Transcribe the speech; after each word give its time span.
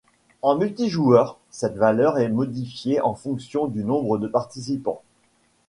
En 0.41 0.57
multijoueur, 0.57 1.37
cette 1.51 1.75
valeur 1.77 2.17
est 2.17 2.27
modifiée 2.29 2.99
en 3.01 3.13
fonction 3.13 3.67
du 3.67 3.83
nombre 3.83 4.17
de 4.17 4.27
participants. 4.27 5.03